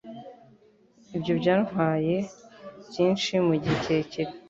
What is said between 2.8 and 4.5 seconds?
byinshi mugihe kirekire